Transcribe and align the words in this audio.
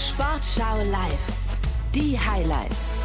Sportschau 0.00 0.78
live. 0.90 1.26
Die 1.94 2.18
Highlights. 2.18 2.96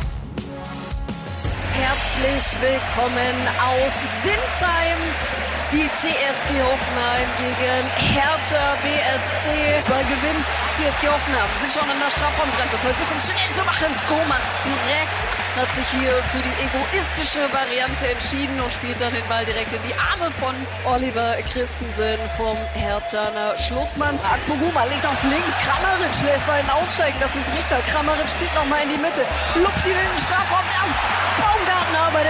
Herzlich 1.73 2.61
willkommen 2.61 3.35
aus 3.59 3.91
Sinsheim. 4.23 5.44
Die 5.75 5.91
TSG 5.91 6.55
Hoffenheim 6.63 7.27
gegen 7.35 7.83
Hertha 7.99 8.77
BSC. 8.79 9.83
Bei 9.89 10.03
Gewinn 10.03 10.39
TSG 10.75 11.03
Hoffenheim 11.11 11.51
sind 11.59 11.73
schon 11.73 11.83
an 11.89 11.99
der 11.99 12.09
Strafraumgrenze, 12.09 12.77
versuchen 12.79 13.19
schnell 13.19 13.51
zu 13.51 13.59
machen. 13.65 13.91
Sko 13.93 14.15
macht's 14.31 14.55
direkt, 14.63 15.19
hat 15.59 15.69
sich 15.75 15.83
hier 15.99 16.15
für 16.31 16.39
die 16.39 16.55
egoistische 16.63 17.51
Variante 17.51 18.07
entschieden 18.07 18.55
und 18.61 18.71
spielt 18.71 19.01
dann 19.01 19.11
den 19.11 19.27
Ball 19.27 19.43
direkt 19.43 19.73
in 19.73 19.81
die 19.83 19.93
Arme 19.99 20.31
von 20.31 20.55
Oliver 20.85 21.35
Christensen 21.43 22.23
vom 22.37 22.55
Herthaner 22.71 23.57
Schlussmann. 23.57 24.15
Akpoguma 24.23 24.85
legt 24.85 25.05
auf 25.05 25.21
links, 25.23 25.59
Kramaric 25.59 26.15
lässt 26.23 26.49
einen 26.49 26.69
aussteigen, 26.69 27.19
das 27.19 27.35
ist 27.35 27.51
Richter. 27.51 27.83
Kramaric 27.91 28.31
zieht 28.39 28.53
nochmal 28.55 28.83
in 28.83 28.95
die 28.95 28.97
Mitte, 28.97 29.27
luft 29.55 29.83
ihn 29.83 29.91
in 29.91 30.07
den 30.07 30.19
Strafraum, 30.23 30.63
das 30.71 30.95
Baumgartner, 31.35 31.99
aber 31.99 32.23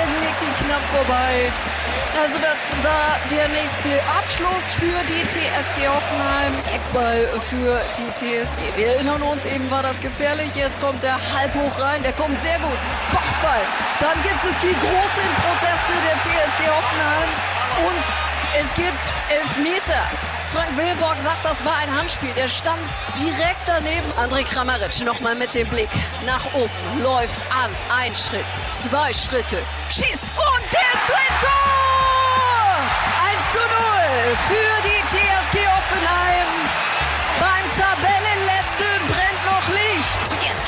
knapp 0.76 0.84
vorbei. 1.06 1.52
Also 2.22 2.40
das 2.40 2.60
war 2.84 3.20
der 3.30 3.48
nächste 3.50 4.02
Abschluss 4.18 4.76
für 4.76 5.00
die 5.08 5.28
TSG 5.28 5.88
Hoffenheim. 5.88 6.54
Eckball 6.74 7.28
für 7.42 7.82
die 7.98 8.10
TSG. 8.16 8.78
Wir 8.78 8.96
erinnern 8.96 9.22
uns, 9.22 9.46
eben 9.46 9.70
war 9.70 9.84
das 9.84 10.00
gefährlich. 10.00 10.50
Jetzt 10.56 10.80
kommt 10.80 11.04
der 11.04 11.16
halb 11.34 11.54
hoch 11.56 11.80
rein. 11.80 12.04
Der 12.04 12.14
kommt 12.14 12.40
sehr 12.40 12.58
gut. 12.60 12.80
Kopfball. 13.12 13.62
Dann 14.00 14.22
gibt 14.24 14.44
es 14.44 14.56
die 14.62 14.76
großen 14.76 15.30
Proteste 15.44 15.94
der 16.08 16.18
TSG 16.20 16.70
Hoffenheim. 16.72 17.30
Und 17.88 18.35
es 18.62 18.73
gibt 18.73 19.14
Elfmeter. 19.30 20.04
Frank 20.50 20.77
Wilborg 20.77 21.18
sagt, 21.22 21.44
das 21.44 21.66
war 21.66 21.76
ein 21.76 21.94
Handspiel. 21.94 22.34
Der 22.34 22.48
stand 22.48 22.82
direkt 23.20 23.68
daneben. 23.68 24.09
André 24.18 24.44
Kramaric 24.44 25.04
nochmal 25.04 25.36
mit 25.36 25.54
dem 25.54 25.68
Blick 25.68 25.90
nach 26.26 26.54
oben. 26.54 26.71
Läuft 27.02 27.41
an. 27.52 27.71
Ein 27.90 28.15
Schritt, 28.15 28.46
zwei 28.70 29.12
Schritte. 29.13 29.62
Schießt 29.90 30.30
und 30.30 30.65
der. 30.71 30.85
Tor! 31.41 31.52
1 33.27 33.52
zu 33.52 33.60
0 33.60 33.68
für 34.48 34.82
die 34.84 35.02
TSG 35.08 35.68
Offenheim. 35.68 36.48
Beim 37.40 37.65
Tabellenletzten 37.71 38.15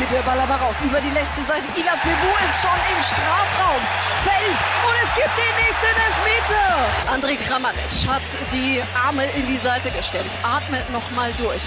geht 0.07 0.17
der 0.17 0.23
Ball 0.23 0.39
aber 0.39 0.55
raus 0.55 0.77
über 0.83 1.01
die 1.01 1.09
rechte 1.09 1.43
Seite. 1.43 1.67
Ilas 1.75 2.01
Bebu 2.01 2.31
ist 2.47 2.61
schon 2.61 2.79
im 2.93 3.01
Strafraum. 3.01 3.81
Fällt 4.23 4.59
und 4.85 4.95
es 5.03 5.13
gibt 5.13 5.33
den 5.37 5.55
nächsten 5.55 5.95
Elfmeter. 6.07 6.67
André 7.11 7.37
Kramaric 7.45 8.07
hat 8.07 8.23
die 8.51 8.83
Arme 9.05 9.25
in 9.35 9.45
die 9.47 9.57
Seite 9.57 9.91
gestemmt. 9.91 10.31
Atmet 10.43 10.89
nochmal 10.91 11.33
durch. 11.33 11.63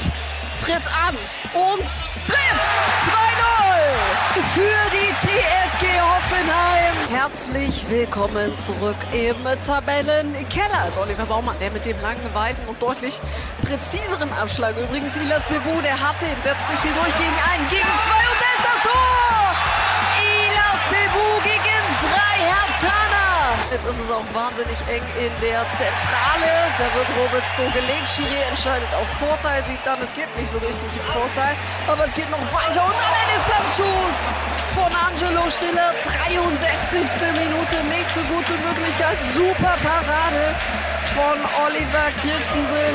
Tritt 0.59 0.87
an 0.89 1.17
und 1.55 1.87
trifft 2.25 2.71
2-0 3.07 4.43
für 4.55 4.91
die 4.93 5.00
TSG 5.21 5.85
Hoffenheim. 6.01 6.97
Herzlich 7.11 7.87
willkommen 7.91 8.57
zurück 8.57 8.97
im 9.13 9.37
Tabellenkeller. 9.61 10.89
Oliver 10.99 11.27
Baumann, 11.27 11.59
der 11.61 11.71
mit 11.71 11.85
dem 11.85 12.01
langen, 12.01 12.33
weiten 12.33 12.67
und 12.67 12.81
deutlich 12.81 13.21
präziseren 13.61 14.33
Abschlag. 14.33 14.79
Übrigens 14.79 15.19
Ilas 15.19 15.45
Bebu, 15.45 15.83
der 15.83 16.01
hat 16.01 16.23
den, 16.23 16.41
setzt 16.43 16.67
sich 16.69 16.81
hier 16.81 16.95
durch 16.95 17.15
gegen 17.21 17.37
einen, 17.53 17.69
gegen 17.69 17.93
zwei 18.01 18.23
und 18.33 18.41
da 18.41 18.49
ist 18.57 18.65
das 18.65 18.81
Tor! 18.81 19.45
Ilas 20.25 20.83
Bebu 20.89 21.27
gegen 21.45 21.85
drei 22.01 22.37
Hertaner. 22.41 23.61
Jetzt 23.73 23.85
ist 23.85 24.01
es 24.01 24.11
auch 24.11 24.25
wahnsinnig 24.33 24.79
eng 24.89 25.05
in 25.21 25.33
der 25.45 25.69
Zentrale. 25.77 26.73
Da 26.81 26.89
wird 26.97 27.09
Robitsko 27.13 27.69
gelegt. 27.77 28.09
Schiri 28.09 28.41
entscheidet 28.49 28.89
auf 28.97 29.09
Vorteil, 29.21 29.63
sieht 29.69 29.85
dann, 29.85 30.01
es 30.01 30.15
geht 30.15 30.35
nicht 30.39 30.51
so 30.51 30.57
richtig 30.57 30.89
im 30.97 31.05
Vorteil. 31.13 31.57
Aber 31.89 32.07
es 32.07 32.15
geht 32.15 32.31
noch 32.31 32.41
weiter 32.57 32.89
und 32.89 32.97
dann 32.97 33.13
ein 33.13 33.29
Distanzschuss 33.37 34.17
von 34.25 34.41
Angelo 34.41 34.50
Stiller. 35.51 35.93
63. 36.03 37.01
Minute, 37.35 37.83
nächste 37.89 38.21
gute 38.31 38.55
Möglichkeit. 38.63 39.19
Super 39.35 39.75
Parade 39.83 40.55
von 41.15 41.39
Oliver 41.67 42.11
Christensen 42.23 42.95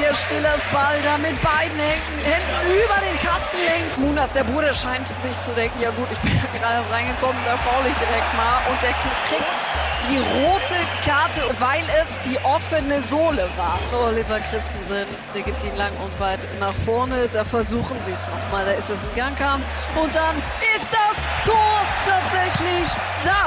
der 0.00 0.14
Stillers 0.14 0.64
Ball 0.72 0.96
da 1.04 1.18
mit 1.18 1.40
beiden 1.42 1.78
Händen, 1.78 2.18
Händen 2.24 2.72
über 2.72 2.98
den 3.04 3.18
Kasten 3.20 3.58
lenkt. 3.58 3.98
Munas, 3.98 4.32
der 4.32 4.44
Bruder, 4.44 4.72
scheint 4.72 5.08
sich 5.20 5.38
zu 5.40 5.52
denken, 5.52 5.80
ja 5.80 5.90
gut, 5.90 6.08
ich 6.10 6.18
bin 6.20 6.32
ja 6.32 6.58
gerade 6.58 6.76
erst 6.76 6.90
reingekommen, 6.90 7.40
da 7.44 7.56
faul 7.58 7.84
ich 7.86 7.96
direkt 7.96 8.34
mal. 8.34 8.62
Und 8.70 8.82
der 8.82 8.92
kriegt 9.28 9.60
die 10.08 10.18
rote 10.18 10.74
Karte, 11.04 11.42
weil 11.60 11.84
es 12.02 12.08
die 12.28 12.38
offene 12.44 13.00
Sohle 13.02 13.48
war. 13.56 13.78
Oliver 14.08 14.40
Christensen, 14.40 15.06
der 15.34 15.42
gibt 15.42 15.62
ihn 15.62 15.76
lang 15.76 15.92
und 16.02 16.18
weit 16.18 16.40
nach 16.58 16.74
vorne. 16.74 17.28
Da 17.32 17.44
versuchen 17.44 18.00
sie 18.00 18.12
es 18.12 18.26
nochmal. 18.26 18.64
Da 18.64 18.72
ist 18.72 18.90
es 18.90 19.04
in 19.04 19.14
Gangkam. 19.14 19.62
Und 19.94 20.14
dann 20.14 20.36
ist 20.74 20.90
das 20.92 21.28
Tor 21.44 21.86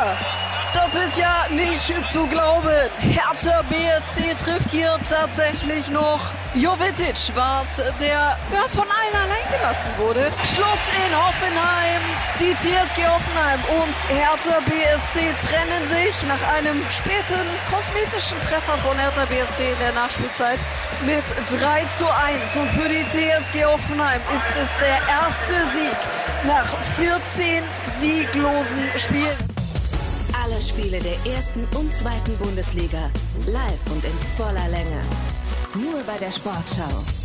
da. 0.06 0.46
Das 0.74 0.94
ist 0.94 1.18
ja 1.18 1.46
nicht 1.52 2.12
zu 2.12 2.28
glauben. 2.28 2.90
Hertha 3.00 3.62
BSC 3.70 4.36
trifft 4.36 4.70
hier 4.72 5.00
tatsächlich 5.10 5.90
noch. 5.90 6.20
Jovetic 6.54 7.16
war 7.34 7.64
es, 7.64 7.78
der 8.00 8.38
ja, 8.54 8.68
von 8.68 8.84
allen 8.84 9.16
allein 9.24 9.58
gelassen 9.58 9.90
wurde. 9.98 10.32
Schluss 10.44 10.84
in 11.08 11.16
Hoffenheim. 11.16 12.02
Die 12.40 12.54
TSG 12.56 13.08
Hoffenheim 13.08 13.62
und 13.82 13.96
Hertha 14.10 14.60
BSC 14.66 15.34
trennen 15.48 15.86
sich 15.88 16.28
nach 16.28 16.44
einem 16.56 16.84
späten 16.92 17.48
kosmetischen 17.72 18.40
Treffer 18.42 18.78
von 18.80 18.98
Hertha 18.98 19.24
BSC 19.26 19.72
in 19.72 19.80
der 19.80 19.94
Nachspielzeit 19.94 20.60
mit 21.06 21.24
3 21.58 21.86
zu 21.86 22.06
1. 22.06 22.58
Und 22.58 22.70
für 22.70 22.90
die 22.90 23.06
TSG 23.08 23.64
Hoffenheim 23.64 24.22
ist 24.36 24.62
es 24.62 24.70
der 24.80 25.00
erste 25.08 25.54
Sieg 25.74 25.98
nach 26.46 26.68
14 26.98 27.64
sieglosen 27.98 28.90
Spielen. 28.98 29.55
Alle 30.56 30.64
Spiele 30.64 31.00
der 31.02 31.34
ersten 31.34 31.68
und 31.78 31.94
zweiten 31.94 32.38
Bundesliga 32.38 33.12
live 33.46 33.92
und 33.92 34.06
in 34.06 34.18
voller 34.38 34.70
Länge. 34.70 35.02
Nur 35.74 36.02
bei 36.04 36.18
der 36.18 36.32
Sportschau. 36.32 37.25